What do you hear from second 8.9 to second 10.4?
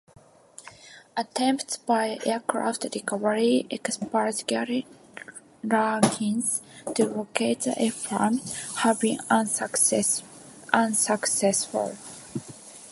been unsuccessful.